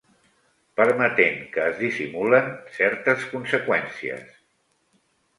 Permetent 0.79 1.35
que 1.57 1.65
es 1.71 1.75
dissimulen 1.81 2.49
certes 2.77 3.27
conseqüències. 3.35 4.33